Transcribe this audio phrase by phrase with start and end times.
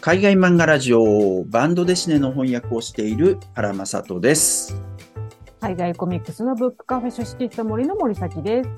[0.00, 4.74] 海外漫画ラジオバンドデシネの翻訳をしている原正人です。
[5.60, 8.70] 海外コミックスのブックカフェ書式した森の森崎です。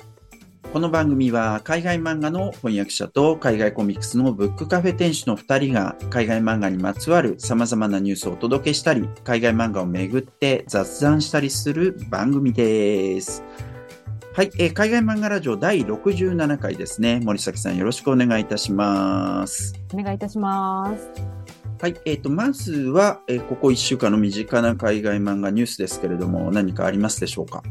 [0.72, 13.44] この番組は海外漫画の翻訳者と海外コミックスのブックカフェ店主の2人が海外漫画にまつわる様々なニュースをお届けしたり、海外漫画をめぐって雑談したりする番組です。
[14.34, 17.20] はい、えー海外漫画ラジオ第67回ですね。
[17.22, 19.74] 森崎さんよろしくお願いいたします。
[19.92, 21.10] お願いいたします。
[21.78, 27.62] はい、えっ、と、まずは、えーここ1週間の身近な海外漫画ニュースですけれども、何かありますでしょうか？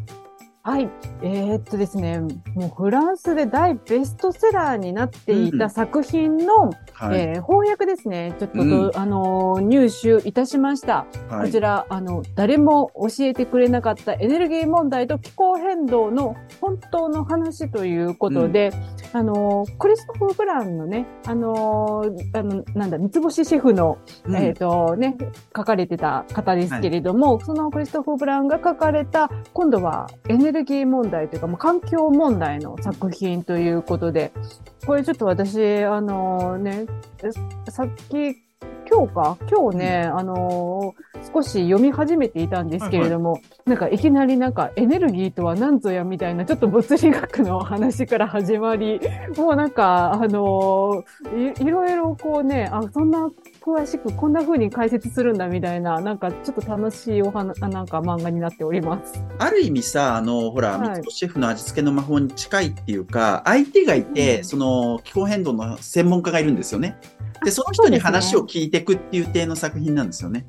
[0.63, 0.87] はい。
[1.23, 7.19] えーっとですね、もうフランスで大ベストセラーになっていうんた作品の、はい。
[7.19, 8.35] えー翻訳ですね。
[8.37, 11.07] ちょっとと、うんあのー入手いたしました。
[11.29, 18.71] はいこちら、あの、誰も教えてくれなかったエネルギー問題と気候変動の本当の話ということで、
[19.13, 25.17] あのークリストフ・ブランのね、あのーあの、なんだ、三つ星シェフのうんえっ、とね、
[25.57, 30.50] 書かれてた方ですけれども、そのクリストフ・ブラウンが書かれた、今度はエネルギー
[30.85, 34.31] 問題というか、もう環境問題の作品ということで、
[34.85, 36.85] これちょっと私、あのね、
[37.23, 38.35] えさっき、
[38.89, 39.37] 今日か？
[39.49, 40.93] 今日ね、あの
[41.33, 48.99] 少し読み始めていたんですけれども、なんかいきなりなんかエネルギーとは何ぞやみたいなちょっと物理学の話から始まり、
[49.37, 59.23] もうなんか、あのいいろいろこうね、あ、そんな詳しくこんな風に解説するんだみたいな、なんかちょっと楽しいお話、あなんか漫画になっております。
[59.37, 66.97] ある意味さ、あの、ほら、はい三つ星シェフの味付けの魔法に近いっていうか、相手がいて、うんその気候変動の専門家がいるんですよね。
[67.45, 70.47] で、その人に話を聞いていくっていう体の作品なんですよね。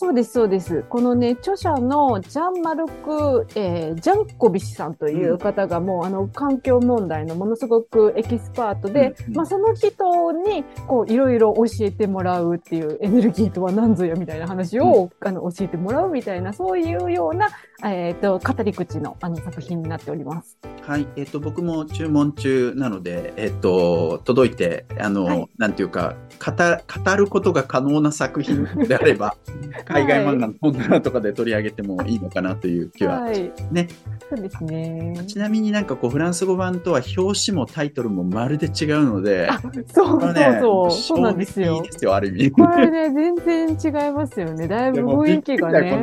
[0.00, 0.82] あ、そうです、そうです。
[0.88, 17.48] このね、著者のジャン・マルク、えージャンコビシさんという方がもう、あの、環境問題のものすごくエキスパートで、うんうんまあ、その人に、こう、いろいろ教えてもらうっていう、エネルギーとは何ぞやみたいな話を、あの、教えてもらうみたいな、そういうような、
[17.84, 20.58] えっ、と、語り口の、あの、作品になっております。
[20.90, 21.06] はい。
[21.14, 29.36] えっ、と、僕も注文中なので、えっ、と、届いて、あの、はいなんていうか、語語ることが可能な作品であれば、
[29.84, 33.20] 海外漫画の本棚とかで取り上げてもいいのかなという気は。
[33.20, 33.52] はい。
[33.70, 33.88] ね。
[34.28, 35.14] そうですね。
[35.26, 41.90] ちなみになんかこう、フランス語版とは表紙もタイトルもまるで違うので、あ、そうそうそう、そうなんですよ衝撃。
[41.90, 42.50] ですよ、ある意味。
[42.52, 44.66] これね、全然違いますよね。
[44.66, 46.02] だいぶ雰囲気がね。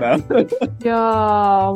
[0.84, 0.96] いや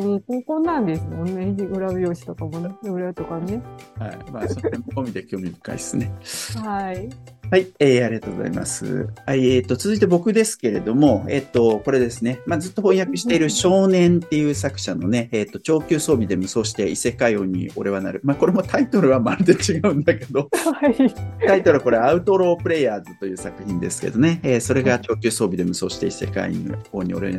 [0.00, 1.64] もうこんなんですもんね。
[1.64, 3.62] 裏表紙とかもね、裏とかね。
[3.98, 4.18] はい。
[4.30, 6.12] まあ、それも込みで興味深いですね。
[6.56, 7.08] はい。
[7.52, 9.10] はい、えーありがとうございます。
[9.26, 12.40] はい、えっ、と、続いて僕ですけれども、えっ、と、これですね。
[12.46, 18.22] まあ、ずっと翻訳している少年っていう作者のね、えっ、と、長級装備で無双して異世界王に俺はなる。
[18.24, 21.14] まあ、これもタイトルはまるで違うんだけど、 はい。
[21.46, 26.54] タイトルはこれ、アウトロープレイヤーズという作品ですけどね、えーそれが長級装備で無双して異世界
[26.90, 27.34] 王に俺、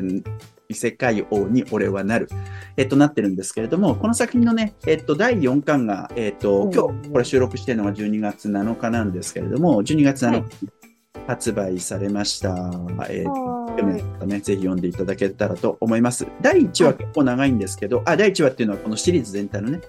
[0.69, 2.27] 異世界王に俺はなる、
[2.77, 10.69] えっと、なってるんですけれども、この作品のね、えっと、第4巻が、えっと、今日、これ収録してるのが12月7日なんですけれども、12月7日に
[11.27, 12.49] 発売されました。
[13.09, 16.27] えー読めた方ね、ぜひ読んでいただけたらと思います。
[16.41, 19.81] 第1話結構長いんですけど、あ、第1話っていうのはこのシリーズ全体のね、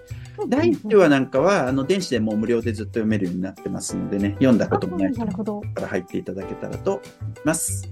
[0.48, 5.12] 第1話なんかは、あの、電子でもう無料でずっと読めるようになってますのでね、読んだこともない。
[5.74, 7.02] から入っていただけたらと思い
[7.44, 7.88] ます。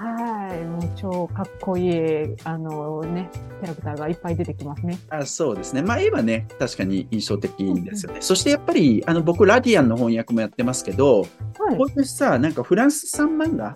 [0.00, 0.64] はい。
[0.64, 3.28] もう超かっこいい、あのね、
[3.60, 4.98] キャラクターがいっぱい出てきますね。
[5.10, 5.82] あそうですね。
[5.82, 7.52] まあ、絵はね、確かに印象的
[7.84, 8.22] ですよね。
[8.22, 11.20] そしてやっぱり、あの、僕、ラディアンの翻訳もやってますけど、
[11.58, 11.84] はいこ。
[11.84, 13.74] ういうさ、なんかフランス産漫画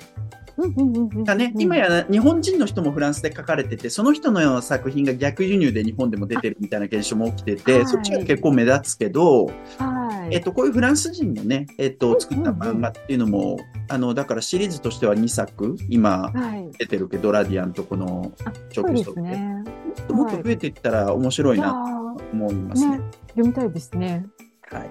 [0.57, 10.03] うんうんうんうんがね、今や日本人の人もフランスで書かれてて、その人の作品が逆輸入で日本でも出てるみたいな現象も起きてて、はいそっちが結構目立つけど、はい。
[10.31, 13.59] えっと、こういうフランス人のね、えっと、作った漫画っていうのも、
[13.89, 16.71] あの、だからシリーズとしては2作、今はい。
[16.79, 19.65] 出てるけど、ラディアンとこのあ、そうで長期ストックすね。
[20.11, 22.99] もっと増えていったら面白いなーと思いますね。
[22.99, 24.27] ね、読みたいですね。
[24.71, 24.91] はい。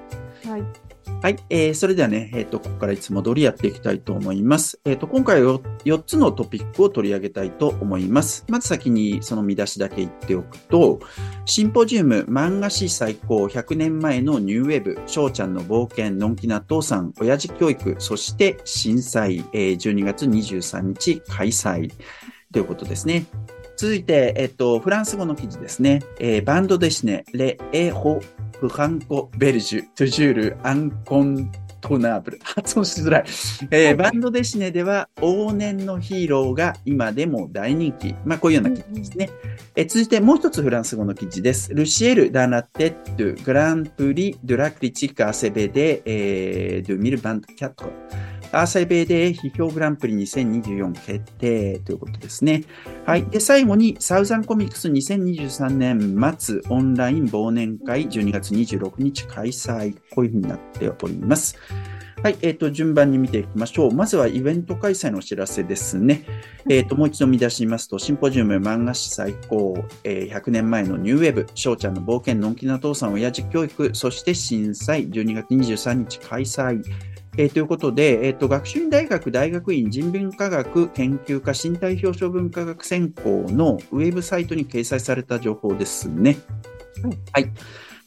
[0.50, 0.64] はい。
[1.22, 1.38] はい。
[1.50, 4.80] えー、それではね、えっ、と、ここからいつも通りやっていきたいと思います。
[4.86, 8.46] えっ、と、今回は4つのトピックを取り上げたいと思います。
[8.50, 11.00] まず先にその見出しだけ言っておくと、
[11.46, 21.92] シンポジウム漫画史最高100年前のニューウェブ、翔ちゃんの冒険、のんきな父さん、親父教育、そして震災、えー12月23日開催
[22.52, 23.26] ということですね。
[23.76, 26.04] 続いて、えっと、フランス語の記事ですね。
[26.20, 28.22] えーバンドデシネ、レ・エ・ホ・
[28.64, 31.52] フハンコ・ベルジュ、トゥジュール・アンコン
[31.82, 32.40] トナーブル。
[32.44, 33.26] 発音しづらい。
[33.72, 38.16] えーバンドデシネでは往年のヒーローが今でも大人気。
[38.26, 39.30] まあ、こういうような記事ですね。
[39.76, 41.74] えー続いてもう一つフランス語の記事です。
[41.74, 48.33] ルシエル・ダナテッド・グランプリ・ドゥラ・クリチカ・アセベで、えー、2024。
[48.54, 52.64] アーサイベイで批評グランプリ2024決定ということですね。
[53.06, 53.26] はい。
[53.26, 59.96] で、最後に、サウザンコミックス2023年末オンライン忘年会12月26日開催。
[60.12, 61.58] こういうふうになっております。
[62.22, 63.92] はい、えっ、ー、と、順番に見ていきましょう。
[63.92, 66.24] まずはイベント開催のお知らせですね。
[66.70, 76.82] えっ、ー、と、もう一度見出しますと、シンポジウム漫画史最高、えー、100年前のニューウェブ、翔ちゃんの冒険、のんきな父さん、親父教育、そして震災、12月23日開催。
[77.38, 86.38] えー、ということで、えーと、学習院大学大学院人文科学研究科身体表彰文化学専攻のウェブサイトに掲載された情報ですね。
[87.04, 87.52] うん、はい。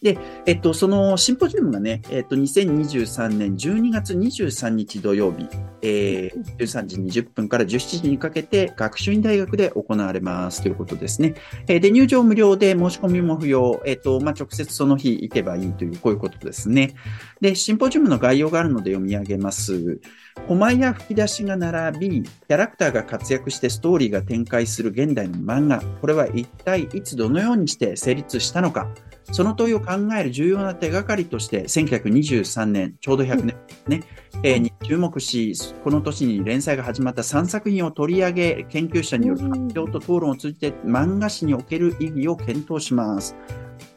[0.03, 5.49] で、えっと、そのシンポジウムがね、えっと、2023年12月23日土曜日、
[5.83, 11.35] えー、13時20分から17時にかけて学習院大学で行われますということですね。
[11.67, 16.95] えー、で、入場無料で申し込みも不要、えっと、まあ、直接その日行けばいいという、こういうことですね。
[17.41, 20.01] で、シンポジウムの概要があるので読み上げます。
[20.47, 25.81] コマや吹き出しが並び、キャラクターが活躍してストーリーが展開する現代の漫画。
[26.01, 28.89] これは一体いつどのようにして成立したのか。
[29.33, 33.57] その問いを考える重要な手がかりとして、1923年、ちょうど100年
[33.89, 34.03] ね、
[34.35, 43.37] うん、えー、に注目し、この年に連載が始まった3作品を取り上げ、研究者による発表と討論を通じて漫画史における意義を検討します。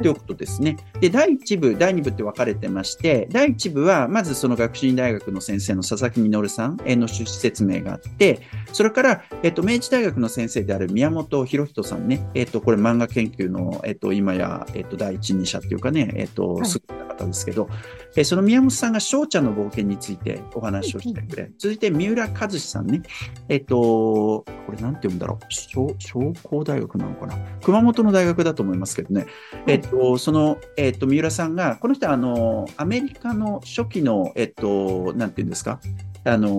[0.01, 0.78] ということですね。
[1.01, 8.42] で、第1部、第2部って分かれてまして、第1部は、まずその学習院大学の先生の佐々木実さんの趣旨説明があって、
[8.72, 17.69] それから、えっと、明治大学の先生である宮本博人さんね、えっと、これ漫画研究の、えっと、今や、えっと、第一人者っていうかね、えっと、優れた方ですけど、
[18.16, 21.51] えその宮本さんが翔ちゃんの冒険についてお話をしてくれ。
[21.57, 23.01] 続いて、三浦和志さんね、
[23.50, 25.54] えっと、これなんて読むんだろう。
[25.54, 25.95] 商
[26.44, 27.38] 工大学なのかな。
[27.62, 29.27] 熊本の大学だと思いますけどね。
[29.68, 35.80] えっと、その、えっと、三浦さんが、この人は、あの、アメリカの初期の、えっと、なんていうんですか、
[36.25, 36.51] あの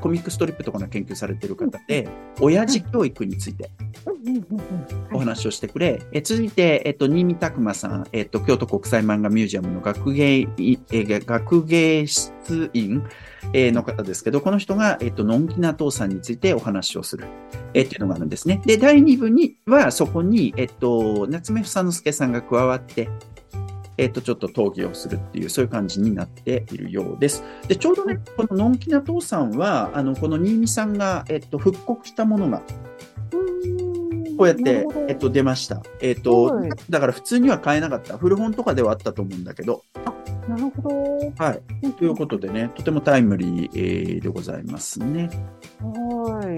[0.00, 2.08] コミックストリップとかの研究されている方で、
[2.40, 3.70] 親父教育について
[5.12, 10.48] お話をしてくれ、え続いて、えっと、新見拓馬さん、えっと、京都国際漫画ミュージアムの学芸、
[10.92, 13.04] え学芸室員
[13.52, 17.26] の方ですけど、この人が、えっと、のんきな父さんについてお話をする、
[17.74, 18.62] えっていうのがあるんですね。
[18.64, 23.08] で、第2部には、そこに、えっと、夏目房之助さんが加わって、
[23.98, 27.44] えっ、と、ちょっと討議をするっていう、そういう感じになっているようです。
[27.68, 32.62] で、ちょうどね、こののんきな父さんは、あの、この新見さんが、えっ、と、復刻したものが、
[34.36, 35.82] こうやって、えっと、出ました。
[36.00, 38.16] えっと、はい、だから普通には買えなかった。
[38.18, 39.82] 古本とかではあったと思うんだけど。
[40.04, 40.12] あ、
[40.48, 41.32] なるほど。
[41.38, 41.92] はい。
[41.92, 45.30] ということでね、とてもタイムリー、えー、でございますね。
[45.82, 46.54] は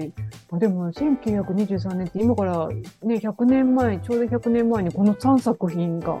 [0.53, 0.59] い。
[0.59, 2.67] でも、1923年って今から
[3.03, 6.19] ね、100年前、ちょうど100年前にこの3作品が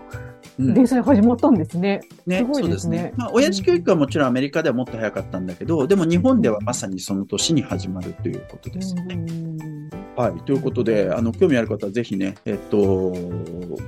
[0.57, 2.01] 連載始まったんですね。
[2.25, 2.97] うん、ね、すごいですね。
[2.97, 9.65] すねまあ、親父教育はもちろんアメリカではもっと早かったんだけど、でも日本ではまさにその年に始まるということですよね。
[10.15, 10.41] はい。
[10.43, 12.77] ということで、あの、興味ある方はぜひね、えっと、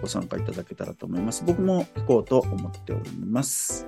[0.02, 1.44] ご参加いただけたらと思います。
[1.46, 3.88] 僕も行こうと思っております。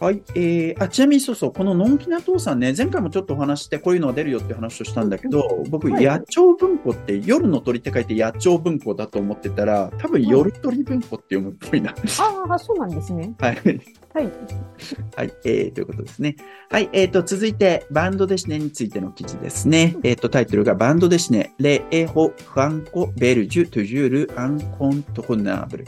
[0.00, 0.22] はい。
[0.34, 11.90] えー、あ、ちなみにそうそう、こののんきな父さんね、前回もちょっとお話して、こういうのが出るよって話をしたんだけど、僕、はい、野鳥文庫って夜の鳥って書いて野鳥文庫だと思ってたら、多分夜鳥文庫って読むっぽいな。
[11.90, 13.34] ああ、そうなんですね。
[13.40, 13.56] はい。
[14.12, 14.32] はい。
[15.16, 16.36] はい、えー、ということですね。
[16.70, 19.96] はい、えーと、続いて、バンドデシネについての記事ですね。
[20.02, 25.86] えーと、タイトルが、バンドデシネ、レエホ・ファンコ・ベルジュ・トゥジュール・アンコントコナーブル。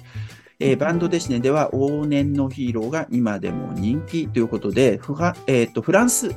[0.65, 5.15] えー、バンドデシネでは往年のヒーローが今でも人気ということで、フ
[5.49, 6.31] えーと、フランス・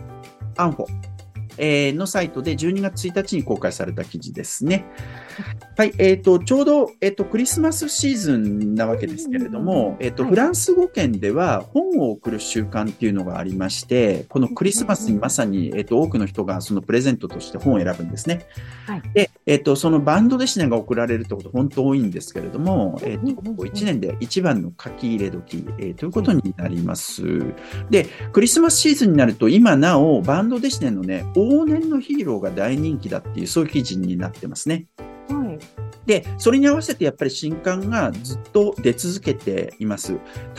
[0.58, 1.15] アンフォ、
[1.58, 4.86] え、のサイトで12月1日に公開された記事ですね。
[5.78, 18.46] はい、えっ、ー、と、ちょうど、えっ、ー、と、クリスマスシーズンなわけですけれども、えっ、ー、と、フランス語圏では本を送る習慣っていうのがありまして、このクリスマスにまさに、えっ、と、多くの人がそのプレゼントとして本を選ぶんですね。
[18.86, 27.24] はい、で、えっ、と、そのバンドでシネが送られるってこと本当多いんですけれども、えっ、と、1年で一番の書き入れ時、えー、ということになります。
[27.90, 34.86] で、クリスマスシーズンになると、今なお、バンドデシネのね、往年のヒーローが大人気だっていう、そういう記事になってますね。
[36.06, 36.22] はい。
[36.22, 40.18] で、それに合わせてやっぱり新刊がずっと出続けています。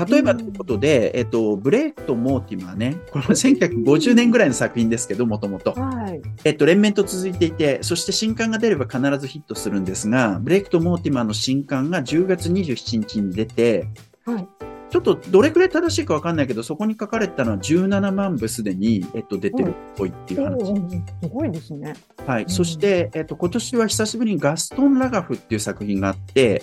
[0.08, 5.72] 例えばということで、えっと、ブレイクとモーティマーね、これは1950年ぐらいの作品ですけど、もともと。
[5.72, 6.20] はい。
[6.44, 13.88] えっと、連綿と続いていて、そして新刊が出れば必ずヒットするんですが、ブレイクとモーティマーの新刊が10月27日に出て、
[14.24, 14.75] はい。
[14.88, 20.66] ちょっとどれくらい正しいかわかんないけど、そこに書かれたのは17万部すでに、えっと、出てるっぽいっていう話。
[21.22, 21.94] すごいですね。
[22.26, 22.44] はい。
[22.44, 26.62] うん、そして、えっと、今年は久しぶりにガストン・ラガフっていう作品があって、はい。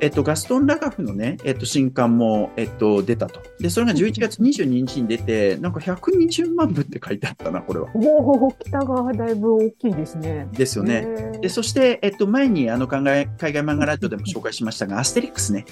[0.00, 3.40] えっと、ガストン・ラガフのね、えっと、新刊も、えっと、出たと。
[3.60, 7.88] で、それが11月22日に出て、なんか120万部って書いてあったな、これは。
[7.94, 10.48] おお、北側だいぶ大きいですね。
[10.52, 11.38] ですよね。
[11.40, 15.64] で、そして、えっと、前に、あの、海外、海外漫画ラジオでも紹介しましたが、アステリックスね、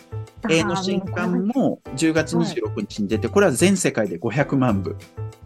[0.49, 4.97] えーの新刊も10月26日に出て、これは全世界で500万部。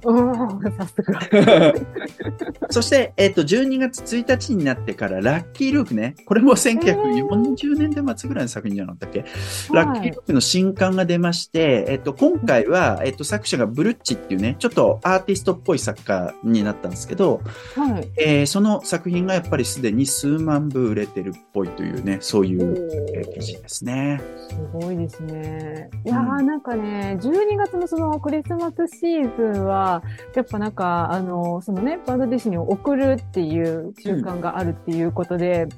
[0.06, 1.20] うん、さすが。
[2.70, 6.14] そして、えっと、12月1日になってから、ラッキールークね。
[6.26, 9.25] これも1940年代末ぐらいの作品じゃなかったっけ、
[9.72, 17.40] ラッキールークの新刊が出まして、えっと、今回は、えっと、作者がブルッチっていうね、ちょっとアーティストっぽい作家になったんですけど、
[17.75, 18.08] はい。
[18.16, 24.20] えーその作品がやっぱりすでに数万部売れてるっぽいというね、そういうえー記事ですね。
[24.48, 25.90] すごいですね。
[26.04, 29.95] いやー、なんかね、12月のそのクリスマスシーズンは、
[30.34, 35.68] やっぱなんか、あの、そのね、バンドディッシュに送るっていう習慣があるっていうことで、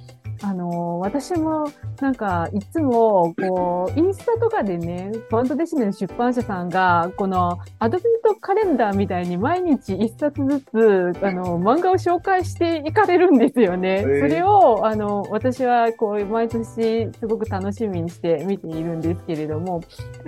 [0.43, 1.69] あの、私も
[2.01, 14.03] なんか、いつも、こう、インスタとかでね、バンドディッシュの出版社さんが、この、アドベントカレンダーみたいに毎日一冊ずつ、あの、漫画を紹介していかれるんですよね。
[14.03, 19.81] それを、あの、私は、こう、毎年すごく楽しみにして見ているんですけれども、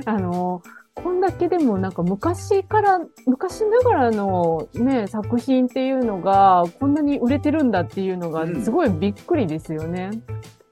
[0.06, 0.61] あの、
[1.02, 10.11] こんだけでもなんか昔から、昔ながらのね、作品っていうのが、こんなに売れてるんだっていうのがうん、すごいびっくりですよね。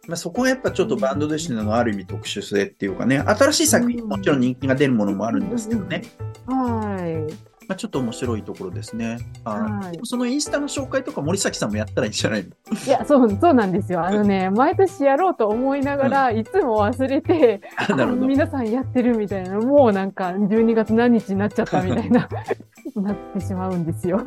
[0.06, 6.02] まあ、そこはやっぱちょっとバンドデシネのある意味特殊性っていうかね、新しい作品もちろん人気が出るものもあるんですけどね。
[6.46, 7.47] はい。
[7.68, 9.18] まあ、ちょっと面白いところですね。
[9.44, 12.48] はいそのインスタの紹介とか森崎さんもやったらいいんじゃないの
[12.86, 14.04] いや、そう、そうなんですよ。
[14.04, 17.60] あのね、毎年やろうと思いながら、いつも忘れて、
[18.26, 22.26] 皆さんやってるみたいな、もうなんか12月何日になっちゃったみたいな、
[22.96, 24.18] なってしまうんですよ。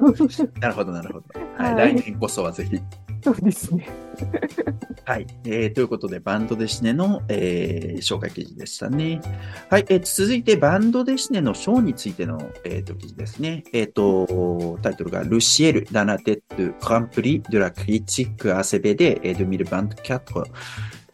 [0.60, 1.26] なるほど、なるほど。
[1.58, 2.80] はい、はい来年こそはぜひ。
[3.24, 3.88] そうですね。
[5.06, 5.28] はい。
[5.46, 9.22] えーということで、バンドデシネの、えー紹介記事でしたね。
[9.70, 9.86] はい。
[9.90, 13.64] えー続いて、バンドデシネの賞についての、えーと記事ですね。
[13.74, 20.46] えっ、と、タイトルが、ルシエル・ダナテッド・グランプリ・ドラ・クリチック・アセベで、えー、ドミル・バンド・キャット。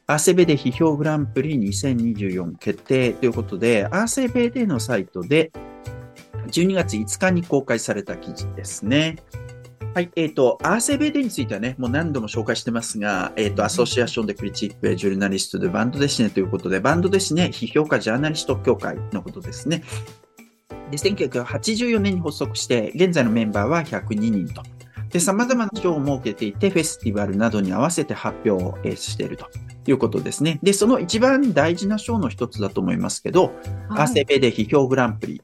[0.10, 5.52] アセベで批評グランプリ2024決定ということで、アセベでのサイトで
[6.48, 9.18] 12月5日に公開された記事ですね。
[9.94, 10.12] はい。
[10.16, 19.84] えっ、と、アーセベデについてはね、もう何度も紹介してますが、えっ、と、アソシアションでクリチック、ジュルナリストでバンドデシネということで、バンドデシネ批評家ジャーナリスト協会のことですね。
[20.92, 24.62] で、1984年に発足して、現在のメンバーは102人と。
[25.10, 29.48] で、様々な賞を設けていて、フェスティバルなどに合わせて発表をえーしていると
[29.88, 30.60] いうことですね。
[30.64, 33.54] で、その一番大事な賞の一つだと思いますけど、
[33.90, 35.42] アーセベで批評グランプリ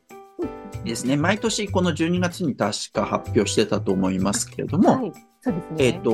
[0.83, 1.17] ですね。
[1.17, 5.13] 毎年この12月に確か発表してたと思いますけれども、はい。
[5.41, 5.75] そうですね。
[5.79, 6.11] えっ、と、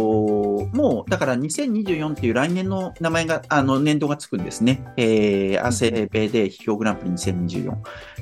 [0.73, 4.83] もう、だから2024っていう来年の名前が、あの、年度がつくんですね。
[4.97, 7.75] えー、アセベで批評グランプリ2024。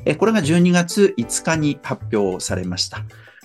[0.05, 3.03] えーこれが12月5日に発表されました。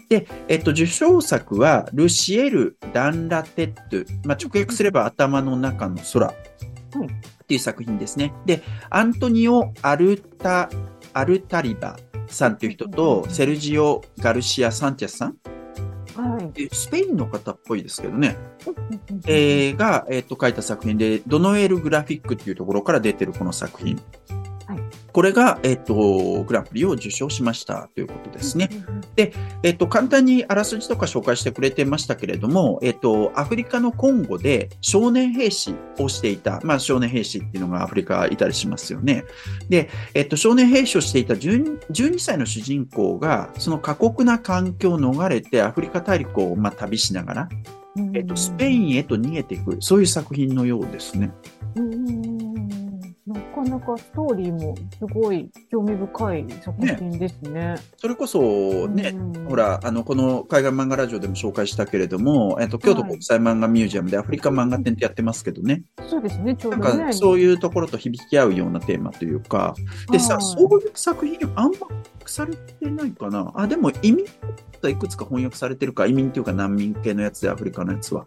[0.08, 4.28] で、えっと、受賞作は、ルシエル・ダンラテッド。
[4.28, 6.28] まあ、直訳すれば頭の中の空。
[6.28, 8.32] っていう作品ですね。
[8.44, 10.68] で、アントニオ・アルタ、
[11.14, 11.96] アルタリバ
[12.34, 15.36] さんっていう人と、セルジオ・ガルシア・サンチェスさん？
[16.14, 16.52] はい。
[16.52, 18.36] でスペインの方っぽいですけどね。
[19.26, 24.00] えーが、えっ、と、書いた作品で、ドノエルグラフィックっていうところから出てるこの作品。
[25.12, 28.70] はいこれが、えっ、と、グランプリを受賞しましたということですね。
[29.62, 39.24] えっと、簡単にあらすじとか紹介してくれてましたけれども、えっと、アフリカのコンゴで少年兵士をしていた、まあ少年兵士っていうのがアフリカいたりしますよね。
[39.68, 47.48] で、えっと、少年兵士をしていた 12, 12歳の主人公が、その過酷な環境を逃れてアフリカ大陸をまあ旅しながら、
[48.14, 51.30] えっと、スペインへと逃げていく、そういう作品のようですね。
[51.76, 52.81] うん
[53.24, 57.76] なかなかストーリーもすごい興味深い作品ですね。
[57.96, 65.84] それこそね、うんほ、ら、あの、この海外漫画ラジオでも紹介したけれども、えっと、京都国際漫画ミュージアムでアフリカ漫画展ってやってますけどね。
[66.08, 67.04] そうですね、ちょうなんどね。
[67.04, 69.76] かそういうところと響き合うようなテーマというか、
[70.10, 71.86] でさ、はいそういう作品あんま
[72.26, 73.52] されてないかな。
[73.54, 74.26] あ、でも移民
[74.88, 78.26] いくつか翻訳されてるか、移民っていうか難民系のやつでアフリカのやつは。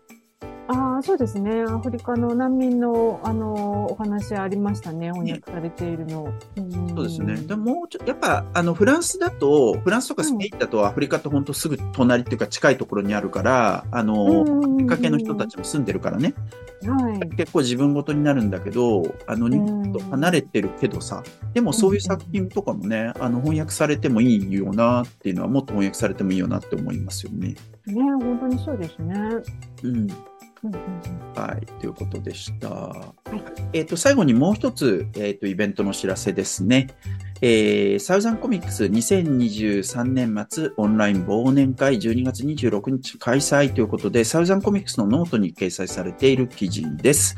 [0.96, 1.64] ああ、そうですね。
[1.64, 5.12] アフリカの難民の、あの、お話ありましたね。
[5.12, 6.30] 翻訳されているの。
[6.30, 7.36] んそうですね。
[7.36, 16.34] でももうちょっと、やっぱ、あの、フランスだと、フランスとかスペインだとアフリカと本当すぐ隣っていうか近いところにあるから、あの、うんきっかけの人たちも住んでるからね、
[16.84, 17.20] はい。
[17.36, 21.24] 結構自分ごとになるんだけど、あの、日本と離れてるけどさ、
[21.54, 27.56] でもそういう作品とかもね、あの、翻訳されてもいいよなっていうのは、もっと翻訳されてもいいよなって思いますよね。
[27.88, 29.16] ね、本当にそうですね。
[29.84, 30.08] うん。
[31.36, 32.70] はい、ということでした。
[32.70, 33.44] はい、
[33.74, 36.88] えっ、ー、と、最後にもう一つ、えっ、ー、と、イベントの知らせですね。
[37.42, 47.36] えー、サウザンコミックス2023年末オンライン忘年会12月26日開催ということで、サウザンコミックスのノートに掲載されている記事です。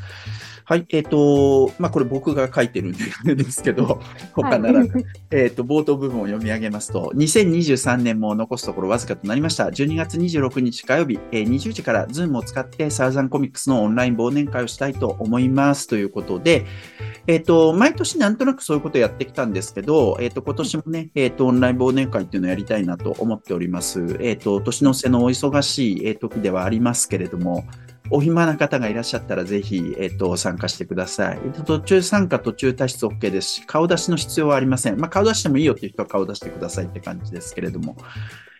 [0.68, 0.84] はい。
[0.90, 4.02] えっ、ー、と、まあ、これ僕が書いてるんですけど、
[4.34, 4.90] 他なら、はい、
[5.30, 9.64] えっと、冒頭部分を読み上げますと、2023年も残すところわずかとなりました。
[9.64, 15.88] 12月26日火曜日、えー、20時からズームを使ってサウザンコミックスのオンライン忘年会をしたいと思います。
[15.88, 16.66] ということで、
[17.26, 24.18] えっ、ー、と、毎年なんとなくそういうことをやってきたんですけど、えっ、と、今年もね、えっ、と、オンライン忘年会っていうのをやりたいなと思っております。
[24.20, 27.64] えっ、と、年の瀬のお忙しい時ではありますけれども、
[28.10, 31.38] お暇な方がいらっしゃったらぜひ、えっ、と、参加してください。
[31.66, 34.98] 途中参加、途中退出 OK ですし、顔出しの必要はありません。
[34.98, 37.96] まあ、顔出してもいいよっていう人は顔出してくださいって感じですけれども。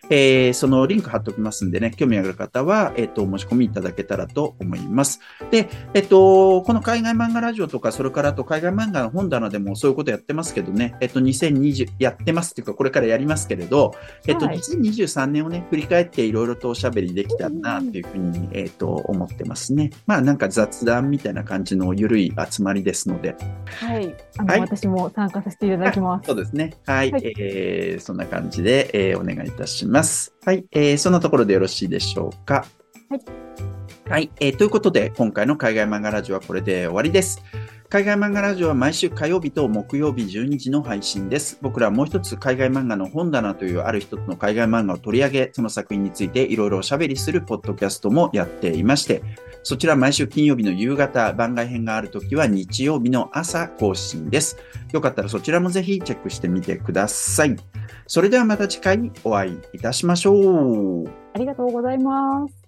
[0.09, 5.19] えー、そのリンク貼っておきますんでね、興味ある方は、えっ、ー、と、お申し込みいただけたらと思います。
[5.51, 13.93] で、えっ、ー、と、この海外漫画ラジオとか、それからと海外漫画の本棚でもそういうことやってますけどね、えっ、と、2020、やってますっていうか、これからやりますけれど、
[14.27, 19.91] えっ、と、はい、2023年をね、振り返っていろいろとおしゃべりできたらな、っていうふうに、えっ、と、思ってますね。
[20.07, 23.35] まあ、なんか雑談みたいな感じのゆるい集まりですので。
[23.65, 24.15] はい。
[24.37, 26.27] あの、はい、私も参加させていただきます。
[26.27, 26.73] そうですね。
[26.85, 27.11] はい。
[27.11, 29.98] はい、えー、そんな感じで、えー、お願いいたします。
[29.99, 30.33] ます。
[30.45, 32.65] はい、えー、そんなところでよろしいでしょうか？
[33.09, 33.21] はい。
[34.09, 37.43] はい、えー、ということで、今回の海外漫画ラジオはこれで終わりです。
[37.89, 41.57] 海外漫画ラジオは毎週火曜日と木曜日12時の配信です。
[41.61, 49.21] 僕らはもう一つ海外漫画の本棚というある一つの海外漫画を取り上げ、その作品についていろいろおしゃべりするポッドキャストもやっていまして、
[49.63, 54.57] そちら毎週金曜日の夕方、番外編があるときは日曜日の朝更新です。
[54.93, 57.57] よかったらそちらもぜひチェックしてみてください。
[58.09, 61.07] それではまた次回お会いいたしましょう。
[61.35, 62.58] ありがとうございます。